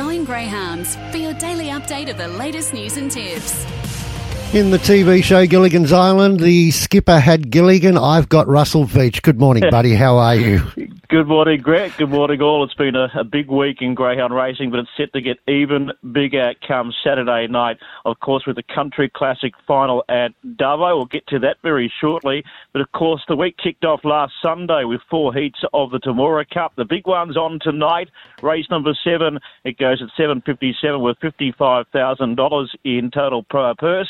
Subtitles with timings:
[0.00, 3.66] Going Greyhounds for your daily update of the latest news and tips.
[4.54, 7.98] In the TV show Gilligan's Island, the skipper had Gilligan.
[7.98, 9.20] I've got Russell Veach.
[9.20, 9.94] Good morning, buddy.
[9.94, 10.62] How are you?
[11.10, 11.92] Good morning, Greg.
[11.96, 12.62] Good morning, all.
[12.62, 15.90] It's been a, a, big week in greyhound racing, but it's set to get even
[16.12, 17.78] bigger come Saturday night.
[18.04, 20.94] Of course, with the Country Classic final at Dubbo.
[20.94, 22.44] We'll get to that very shortly.
[22.72, 26.48] But of course, the week kicked off last Sunday with four heats of the Temora
[26.48, 26.74] Cup.
[26.76, 28.08] The big one's on tonight.
[28.40, 29.40] Race number seven.
[29.64, 34.08] It goes at 7.57 with $55,000 in total purse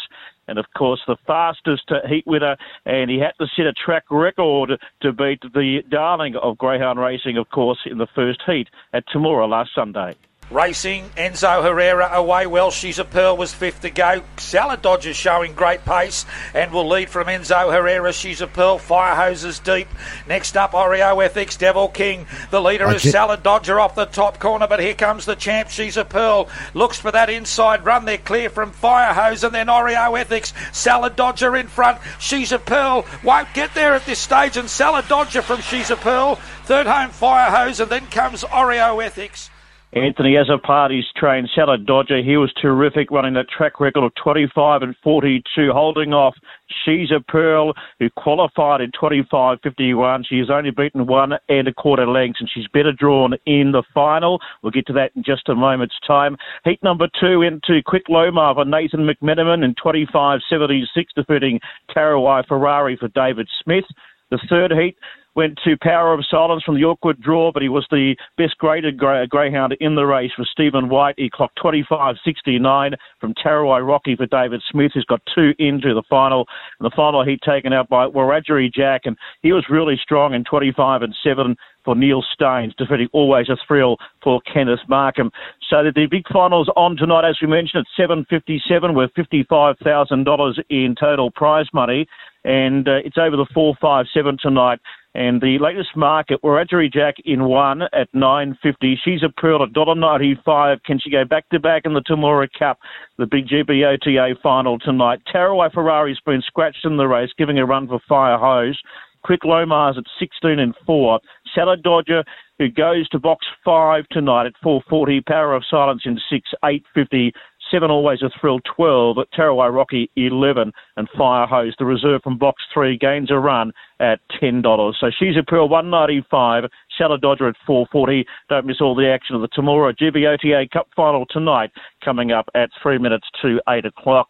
[0.51, 4.79] and of course the fastest heat winner, and he had to set a track record
[5.01, 9.49] to beat the darling of greyhound racing, of course, in the first heat at Temora
[9.49, 10.15] last Sunday.
[10.51, 12.73] Racing, Enzo Herrera away well.
[12.73, 14.23] She's a pearl was fifth to go.
[14.37, 18.13] Salad Dodger showing great pace and will lead from Enzo Herrera.
[18.13, 18.79] She's a pearl.
[18.79, 19.87] Fire hoses deep.
[20.29, 22.27] Next up, Oreo Ethics, Devil King.
[22.51, 25.71] The leader is Salad Dodger off the top corner, but here comes the champ.
[25.71, 26.49] She's a pearl.
[26.75, 28.05] Looks for that inside run.
[28.05, 30.53] They're clear from Fire Hose and then Oreo Ethics.
[30.73, 32.01] Salad Dodger in front.
[32.19, 33.07] She's a pearl.
[33.23, 34.57] Won't get there at this stage.
[34.57, 36.37] And Salad Dodger from She's a Pearl.
[36.65, 39.49] Third home Fire Hose and then comes Oreo Ethics.
[39.93, 42.23] Anthony Azzopardi's trained Salad Dodger.
[42.23, 46.37] He was terrific, running that track record of 25 and 42, holding off
[46.85, 50.25] She's a Pearl, who qualified in 25.51.
[50.29, 53.83] She has only beaten one and a quarter lengths, and she's better drawn in the
[53.93, 54.41] final.
[54.63, 56.37] We'll get to that in just a moment's time.
[56.65, 61.59] Heat number two into Quick Lomar for Nathan McMenamin in 25.76, defeating
[61.95, 63.85] Tarawai Ferrari for David Smith.
[64.31, 64.97] The third heat
[65.35, 68.99] went to Power of Silence from the awkward draw, but he was the best graded
[68.99, 71.15] greyhound in the race for Stephen White.
[71.19, 76.47] He clocked 25.69 from Tarawai Rocky for David Smith, who's got two into the final.
[76.79, 80.45] And the final heat taken out by Wiradjuri Jack, and he was really strong in
[80.45, 85.31] 25 and 7 for Neil Staines, defeating always a thrill for Kenneth Markham.
[85.69, 91.31] So the big finals on tonight, as we mentioned, at 7.57 with $55,000 in total
[91.31, 92.07] prize money.
[92.45, 94.81] And uh, it's over the 4.57 tonight.
[95.15, 98.95] And the latest market, Wiradjuri Jack in one at 9.50.
[99.05, 100.83] She's a pearl at $1.95.
[100.85, 102.79] Can she go back to back in the Temora Cup,
[103.19, 105.21] the big GBOTA final tonight?
[105.33, 108.81] Tarawai Ferrari's been scratched in the race, giving a run for Fire Hose.
[109.25, 111.21] Quick Lomar's at 16 and 4.
[111.55, 112.23] Salad Dodger,
[112.59, 115.27] who goes to box 5 tonight at 4.40.
[115.27, 117.33] Power of Silence in 6, 8.50.
[117.71, 122.39] Seven Always a Thrill 12, at Tarawai Rocky 11, and Fire Hose, the reserve from
[122.39, 124.63] box three, gains a run at $10.
[124.99, 126.65] So she's a Pearl 195,
[126.99, 128.25] Salad Dodger at 440.
[128.49, 131.71] Don't miss all the action of the Temora GBOTA Cup final tonight,
[132.05, 134.29] coming up at three minutes to eight o'clock.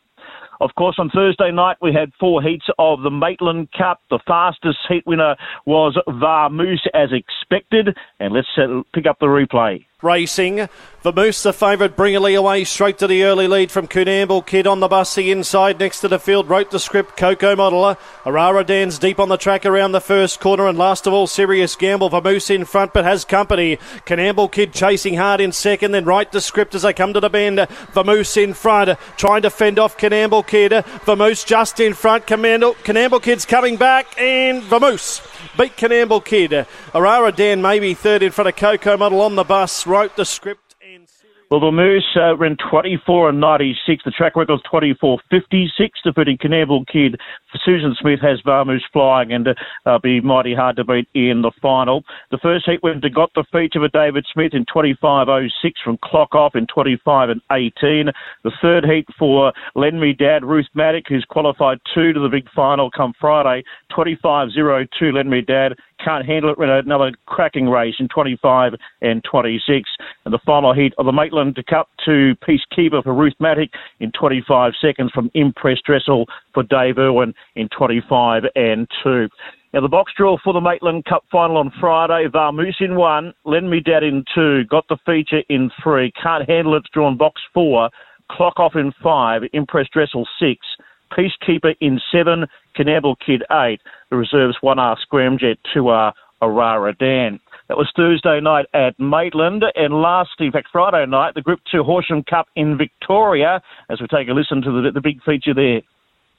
[0.61, 4.01] Of course, on Thursday night, we had four heats of the Maitland Cup.
[4.11, 5.35] The fastest heat winner
[5.65, 7.97] was Vamoose, as expected.
[8.19, 8.49] And let's
[8.93, 9.87] pick up the replay.
[10.03, 10.69] Racing.
[11.05, 14.89] Vamoose, the favourite, bringingly away straight to the early lead from Coonamble Kid on the
[14.89, 15.15] bus.
[15.15, 17.17] The inside next to the field wrote the script.
[17.17, 17.97] Coco Modeler.
[18.25, 20.67] Arara Dan's deep on the track around the first corner.
[20.67, 22.11] And last of all, Serious Gamble.
[22.11, 23.79] Vamoose in front but has company.
[24.05, 25.93] Coonamble Kid chasing hard in second.
[25.93, 27.59] Then right the script as they come to the bend.
[27.59, 28.99] Vamoose in front.
[29.17, 30.73] Trying to fend off Coonamble Kid.
[30.73, 32.27] Vamoose just in front.
[32.27, 34.21] Coonamble Kid's coming back.
[34.21, 36.51] And Vamoose beat Coonamble Kid.
[36.93, 40.77] Arara Dan maybe third in front of Coco Model on the bus, wrote the script.
[40.81, 41.09] and.
[41.51, 44.05] Well, the Moose uh, ran 24 and 96.
[44.05, 47.19] The track record was 24.56, defeating Coonamble Kid.
[47.65, 49.49] Susan Smith has Vamoose flying and
[49.85, 52.05] uh, be mighty hard to beat in the final.
[52.31, 55.51] The first heat went to got the feature for David Smith in 25.06
[55.83, 58.13] from Clock Off in 25 and 18.
[58.45, 62.49] The third heat for Lend Me Dad, Ruth Maddock, who's qualified two to the big
[62.55, 66.59] final come Friday, 25.02 Lend Me Dad can't handle it.
[66.59, 69.91] Another cracking race in 25 and 26.
[70.25, 74.73] And the final heat of the Maitland Cup to Peacekeeper for Ruth Matic in 25
[74.81, 79.29] seconds from Impress Dressel for Dave Irwin in 25 and 2.
[79.73, 83.71] Now, the box draw for the Maitland Cup final on Friday, Vamoose in one, Lend
[83.71, 87.89] Me Dad in two, got the feature in three, Can't Handle It's drawn box four,
[88.33, 90.67] Clock Off in five, Impress Dressel six,
[91.11, 92.47] Peacekeeper in seven,
[92.77, 93.81] Coonamble Kid eight.
[94.11, 97.39] The reserves one R Scramjet, two R Arara Dan.
[97.69, 101.85] That was Thursday night at Maitland, and last, in fact, Friday night, the Group Two
[101.85, 103.63] Horsham Cup in Victoria.
[103.89, 105.83] As we take a listen to the, the big feature there.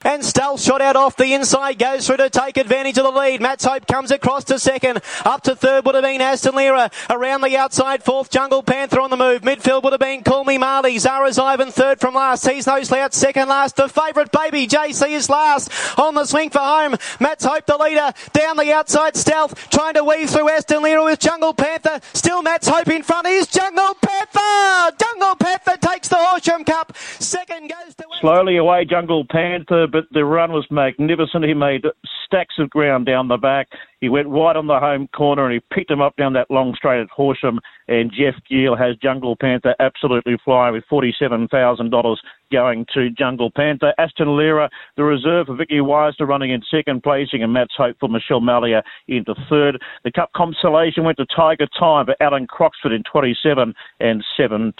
[0.04, 3.40] And stealth shot out off the inside, goes through to take advantage of the lead.
[3.40, 5.00] Matt's Hope comes across to second.
[5.24, 6.90] Up to third would have been Aston Lira.
[7.08, 9.42] Around the outside, fourth Jungle Panther on the move.
[9.42, 10.98] Midfield would have been Call Me Marley.
[10.98, 12.48] Zara's Ivan third from last.
[12.48, 13.76] He's no slouch second last.
[13.76, 16.96] The favourite baby JC is last on the swing for home.
[17.20, 19.16] Matt's Hope the leader down the outside.
[19.16, 22.00] Stealth trying to weave through Aston Lira with Jungle Panther.
[22.12, 24.96] Still Matt's Hope in front is Jungle Panther.
[24.98, 26.96] Jungle Panther takes the Horsham Cup.
[27.18, 31.44] Second goes to slowly away Jungle Panther but the run was magnificent.
[31.44, 31.84] He made
[32.26, 33.68] stacks of ground down the back.
[34.00, 36.74] He went right on the home corner and he picked him up down that long
[36.74, 37.60] straight at Horsham.
[37.88, 42.16] And Jeff Gill has Jungle Panther absolutely flying with $47,000
[42.50, 43.92] going to Jungle Panther.
[43.98, 48.08] Aston Lira, the reserve for Vicky Weisner running in second placing and Matt's hope for
[48.08, 49.80] Michelle Mallia into third.
[50.04, 54.74] The Cup consolation went to Tiger Time for Alan Croxford in 27 and 17.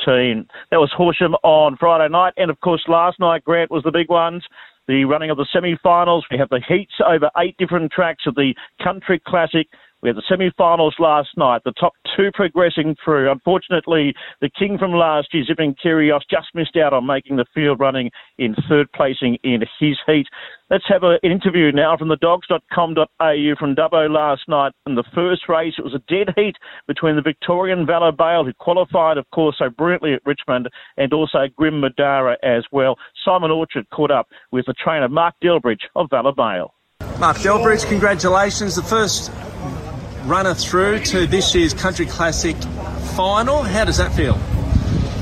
[0.71, 2.33] That was Horsham on Friday night.
[2.39, 4.43] And of course, last night, Grant, was the big ones
[4.89, 6.27] the running of the semi-finals.
[6.31, 9.67] We have the heats over eight different tracks of the Country Classic.
[10.03, 13.31] We had the semi-finals last night, the top two progressing through.
[13.31, 17.81] Unfortunately, the king from last year, Zipping Kyrgios, just missed out on making the field
[17.81, 20.27] running in third placing in his heat.
[20.71, 24.73] Let's have an interview now from the dogs.com.au from Dubbo last night.
[24.87, 26.57] In the first race, it was a dead heat
[26.87, 31.41] between the Victorian Valor Bale, who qualified, of course, so brilliantly at Richmond, and also
[31.57, 32.97] Grim Madara as well.
[33.25, 36.75] Simon Orchard caught up with the trainer, Mark Delbridge of Valor Bale.
[37.19, 38.75] Mark Delbridge, congratulations.
[38.75, 39.31] The first
[40.25, 42.57] runner through to this year's Country Classic
[43.17, 43.63] final.
[43.63, 44.39] How does that feel?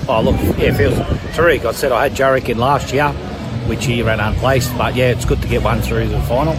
[0.08, 0.98] Oh, look, yeah, it feels
[1.34, 1.66] terrific.
[1.66, 3.08] I said I had Jarek in last year,
[3.68, 6.54] which he ran unplaced, but yeah, it's good to get one through the final.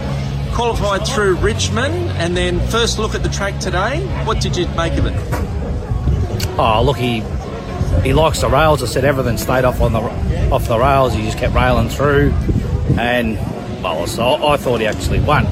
[0.54, 4.00] Qualified through Richmond, and then first look at the track today.
[4.24, 5.14] What did you make of it?
[6.58, 7.22] Oh, look, he
[8.02, 8.82] he likes the rails.
[8.82, 10.00] I said everything stayed off on the
[10.50, 11.14] off the rails.
[11.14, 12.32] He just kept railing through,
[12.98, 13.36] and
[13.82, 15.46] well, so I thought he actually won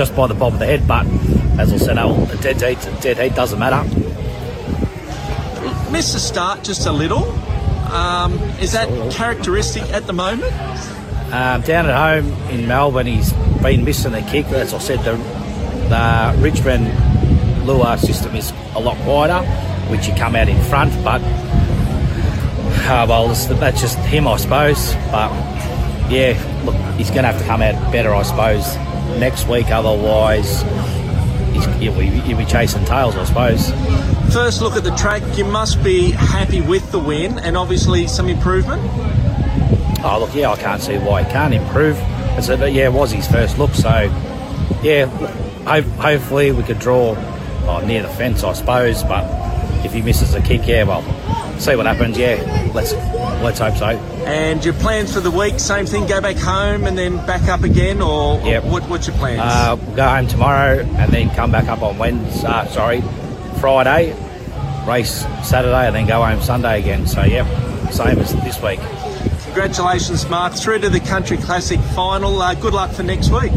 [0.00, 1.06] just by the bob of the head, but
[1.60, 3.84] as I said, oh, dead heat, dead heat doesn't matter.
[5.92, 7.24] Missed the start just a little.
[7.92, 8.32] Um,
[8.62, 10.54] is that characteristic at the moment?
[11.34, 13.30] Um, down at home in Melbourne, he's
[13.60, 14.46] been missing the kick.
[14.46, 15.16] As I said, the,
[15.90, 16.86] the Richmond
[17.66, 19.46] lure system is a lot wider,
[19.90, 21.20] which he come out in front, but
[22.88, 24.94] uh, well, that's just him, I suppose.
[25.10, 25.30] But
[26.10, 28.78] yeah, look, he's going to have to come out better, I suppose,
[29.18, 29.70] next week.
[29.70, 30.62] Otherwise,
[31.78, 33.70] he'll be, he'll be chasing tails, I suppose.
[34.32, 38.28] First look at the track, you must be happy with the win and obviously some
[38.28, 38.80] improvement.
[40.02, 41.96] Oh, look, yeah, I can't see why he can't improve.
[42.38, 44.04] It's a, yeah, it was his first look, so
[44.82, 45.06] yeah,
[45.66, 49.02] ho- hopefully we could draw oh, near the fence, I suppose.
[49.02, 49.24] But
[49.84, 51.02] if he misses a kick, yeah, well,
[51.60, 52.18] see what happens.
[52.18, 52.92] Yeah, let's
[53.42, 53.86] let's hope so.
[54.26, 57.62] And your plans for the week, same thing, go back home and then back up
[57.62, 58.64] again, or, Yep.
[58.64, 59.40] what, what's your plans?
[59.42, 62.46] Uh, we'll go home tomorrow and then come back up on Wednesday.
[62.46, 63.00] Uh, sorry,
[63.60, 64.12] Friday,
[64.86, 67.06] race Saturday, and then go home Sunday again.
[67.06, 67.44] So yeah,
[67.90, 68.80] same as this week.
[69.46, 72.40] Congratulations, Mark, through to the Country Classic final.
[72.40, 73.50] Uh, good luck for next week.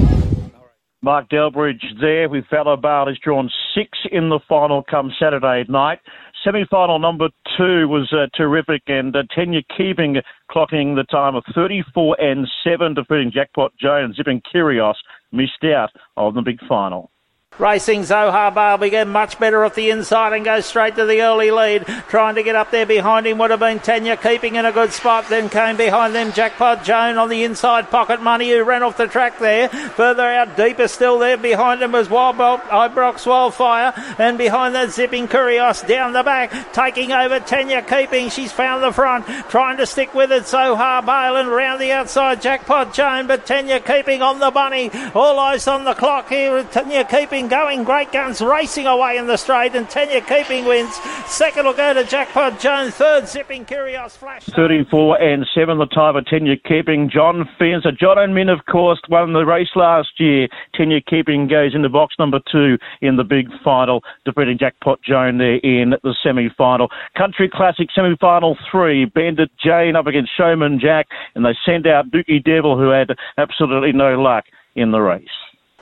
[1.03, 2.77] Mark Delbridge there with Valor
[3.07, 5.99] has drawn six in the final come Saturday night.
[6.45, 7.27] Semi-final number
[7.57, 10.15] two was uh, terrific, and uh, Tenya Keeping
[10.49, 14.95] clocking the time of 34 and 7, defeating Jackpot and Zipping Kyrgios
[15.33, 17.11] missed out on the big final.
[17.59, 21.51] Racing Zohar Bale get much better off the inside and goes straight to the early
[21.51, 21.85] lead.
[22.09, 24.91] Trying to get up there behind him would have been Tanya keeping in a good
[24.91, 25.29] spot.
[25.29, 27.91] Then came behind them Jackpot Joan on the inside.
[27.91, 29.69] Pocket Money who ran off the track there.
[29.69, 31.37] Further out, deeper still there.
[31.37, 33.93] Behind him was Wild Ibrox Wildfire.
[34.17, 36.73] And behind that Zipping Kyrgios down the back.
[36.73, 38.29] Taking over Tanya keeping.
[38.29, 39.27] She's found the front.
[39.49, 40.47] Trying to stick with it.
[40.47, 43.27] Zohar Bale and round the outside Jackpot Joan.
[43.27, 44.89] But Tanya keeping on the bunny.
[45.13, 46.55] All eyes on the clock here.
[46.55, 47.83] With Tanya keeping going.
[47.83, 50.95] Great guns racing away in the straight, and Tanya keeping wins.
[51.25, 52.95] Second will go to Jackpot Jones.
[52.95, 54.45] Third, Zipping Kyrgios Flash.
[54.45, 57.09] 34 and 7 the time of Tenya Keeping.
[57.09, 57.91] John Fencer.
[57.91, 60.47] John and Min, of course, won the race last year.
[60.75, 65.57] Tenya Keeping goes into box number two in the big final, defeating Jackpot Joan there
[65.57, 66.89] in the semi final.
[67.17, 69.05] Country Classic semi final three.
[69.05, 73.91] Bandit Jane up against Showman Jack, and they send out Dookie Devil, who had absolutely
[73.91, 74.45] no luck
[74.75, 75.27] in the race.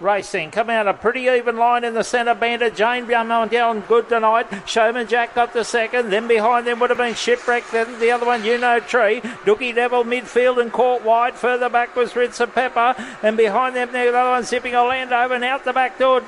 [0.02, 2.34] Racing, come out a pretty even line in the centre.
[2.34, 4.48] Bandit Jane down down good tonight.
[4.66, 6.10] Showman Jack got the second.
[6.10, 7.70] Then behind them would have been Shipwreck.
[7.72, 9.22] Then the other one, You Know Tree.
[9.46, 11.36] Dookie Devil midfield and caught wide.
[11.36, 12.96] Further back was Ritz of Pepper.
[13.22, 15.32] And behind them, the other one zipping Orlando.
[15.32, 16.20] And out the back door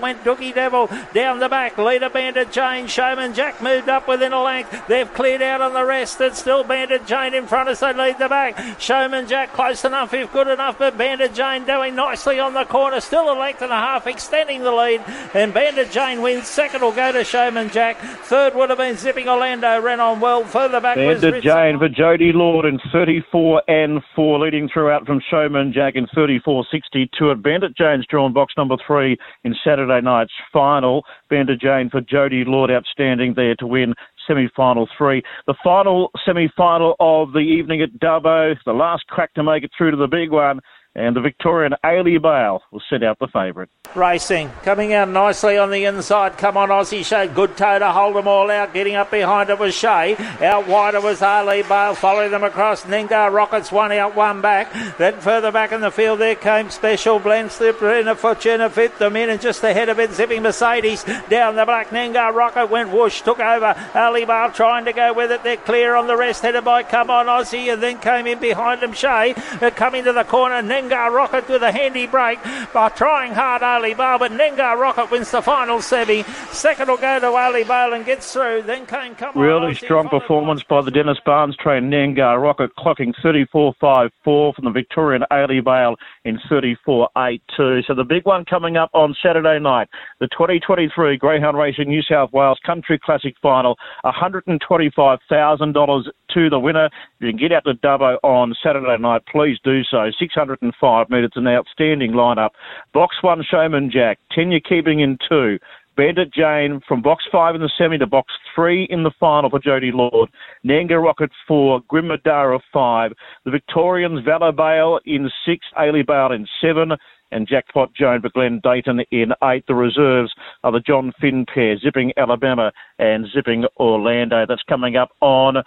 [0.00, 0.88] went Dookie Devil.
[1.14, 2.88] Down the back, leader Bandit Jane.
[2.88, 4.88] Showman Jack moved up within a length.
[4.88, 6.20] They've cleared out on the rest.
[6.20, 8.80] It's still Bandit Jane in front as they lead the back.
[8.80, 10.78] Showman Jack close enough if good enough.
[10.78, 13.00] But Bandit Jane doing nicely on the corner.
[13.00, 15.02] Still still a length and a half, extending the lead.
[15.34, 16.46] And Bandit Jane wins.
[16.46, 17.98] Second will go to Showman Jack.
[17.98, 19.80] Third would have been Zipping Orlando.
[19.80, 20.44] Ran on well.
[20.44, 25.20] Further back was Bandit Jane for Jody Lord in 34 and 4, leading throughout from
[25.30, 31.04] Showman Jack in 34.62 at Bandit Jane's drawn box number three in Saturday night's final.
[31.28, 33.94] Bandit Jane for Jody Lord outstanding there to win
[34.26, 35.22] semi-final three.
[35.46, 39.90] The final semi-final of the evening at Dubbo, the last crack to make it through
[39.90, 40.60] to the big one,
[40.94, 43.68] and the Victorian Ailey Bale will set out the favourite.
[43.94, 46.38] Racing, coming out nicely on the inside.
[46.38, 48.72] Come on, Aussie showed good toe to hold them all out.
[48.72, 50.16] Getting up behind it was Shea.
[50.40, 51.94] Out wider was Ailey Bale.
[51.96, 52.84] Following them across.
[52.84, 54.72] Ningar Rockets one out, one back.
[54.96, 58.96] Then further back in the field there came Special Blend Slip in a Fortuna fit
[58.98, 61.88] them in and just ahead of it zipping Mercedes down the black.
[61.88, 63.74] Ningar Rocket went whoosh, took over.
[63.92, 65.42] Ailey Bale trying to go with it.
[65.42, 68.82] They're clear on the rest, headed by Come On Aussie, and then came in behind
[68.82, 69.34] them Shea.
[69.60, 72.38] Uh, coming to the corner, Nengar Rocket with a handy break
[72.72, 76.22] by trying hard Ali Bale, but Nengar Rocket wins the final semi.
[76.52, 78.62] Second will go to Ali Bale and gets through.
[78.62, 84.54] Then came Come Really strong performance by the Dennis Barnes train Nangar Rocket clocking 34.54
[84.54, 87.84] from the Victorian Ailey Bale in 34.82.
[87.86, 92.32] So the big one coming up on Saturday night, the 2023 Greyhound Racing New South
[92.32, 96.86] Wales Country Classic Final, $125,000 to the winner.
[96.86, 100.10] If you can get out to Dubbo on Saturday night, please do so.
[100.18, 102.50] 605 metres, an outstanding lineup.
[102.92, 104.18] Box one, Showman Jack.
[104.32, 105.58] 10 you're keeping in two.
[105.96, 109.58] Bandit Jane from box five in the semi to box three in the final for
[109.58, 110.30] Jody Lord.
[110.64, 113.12] Nanga Rocket four, Grimmadara five.
[113.44, 116.92] The Victorians Valor Bale in six, Ailey Bale in seven,
[117.32, 119.64] and Jackpot Joan for Glenn Dayton in eight.
[119.66, 120.34] The reserves
[120.64, 124.44] are the John Finn pair, zipping Alabama and zipping Orlando.
[124.46, 125.62] That's coming up on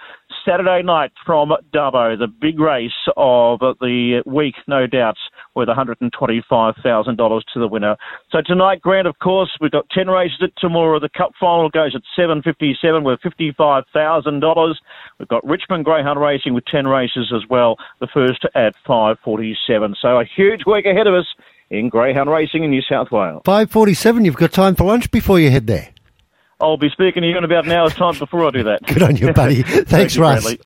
[0.45, 5.19] Saturday night from Dubbo, the big race of the week, no doubts,
[5.55, 7.95] with $125,000 to the winner.
[8.31, 10.99] So tonight, Grant, of course, we've got 10 races at Temora.
[10.99, 14.75] The Cup final goes at 7.57 with $55,000.
[15.19, 19.95] We've got Richmond Greyhound Racing with 10 races as well, the first at 5.47.
[20.01, 21.27] So a huge week ahead of us
[21.73, 23.41] in Greyhound Racing in New South Wales.
[23.45, 25.89] 5.47, you've got time for lunch before you head there.
[26.59, 28.83] I'll be speaking to you in about an hour's time before I do that.
[28.87, 29.63] Good on you, buddy.
[29.63, 30.43] Thanks, you, Russ.
[30.43, 30.59] Bradley.